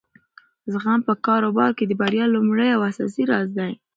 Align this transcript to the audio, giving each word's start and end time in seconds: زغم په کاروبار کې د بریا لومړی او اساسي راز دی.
زغم 0.71 0.99
په 1.07 1.13
کاروبار 1.25 1.71
کې 1.77 1.85
د 1.87 1.91
بریا 2.01 2.25
لومړی 2.35 2.69
او 2.75 2.81
اساسي 2.89 3.23
راز 3.31 3.47
دی. 3.57 3.71